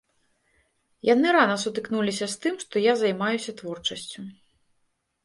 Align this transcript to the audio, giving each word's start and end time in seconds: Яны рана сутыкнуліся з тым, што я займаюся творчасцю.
Яны 1.13 1.27
рана 1.35 1.57
сутыкнуліся 1.63 2.25
з 2.31 2.35
тым, 2.45 2.55
што 2.63 2.75
я 2.85 2.93
займаюся 3.03 3.55
творчасцю. 3.61 4.25